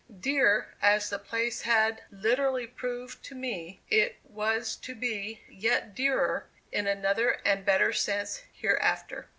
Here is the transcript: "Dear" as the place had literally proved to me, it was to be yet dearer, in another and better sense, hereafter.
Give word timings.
"Dear" 0.19 0.73
as 0.81 1.11
the 1.11 1.19
place 1.19 1.61
had 1.61 2.01
literally 2.09 2.65
proved 2.65 3.23
to 3.25 3.35
me, 3.35 3.81
it 3.87 4.15
was 4.23 4.75
to 4.77 4.95
be 4.95 5.43
yet 5.47 5.93
dearer, 5.93 6.47
in 6.71 6.87
another 6.87 7.39
and 7.45 7.63
better 7.63 7.93
sense, 7.93 8.41
hereafter. 8.51 9.27